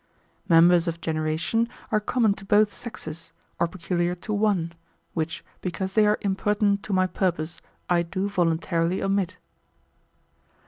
Members 0.49 0.87
of 0.87 0.99
generation 0.99 1.69
are 1.91 1.99
common 1.99 2.33
to 2.33 2.43
both 2.43 2.73
sexes, 2.73 3.33
or 3.59 3.67
peculiar 3.67 4.15
to 4.15 4.33
one; 4.33 4.73
which, 5.13 5.45
because 5.61 5.93
they 5.93 6.07
are 6.07 6.17
impertinent 6.21 6.81
to 6.81 6.91
my 6.91 7.05
purpose, 7.05 7.61
I 7.87 8.01
do 8.01 8.27
voluntarily 8.27 9.03
omit. 9.03 9.37